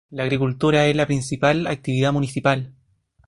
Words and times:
La 0.09 0.23
agricultura 0.23 0.87
es 0.87 0.95
la 0.95 1.05
principal 1.05 1.67
actividad 1.67 2.11
municipal. 2.11 2.73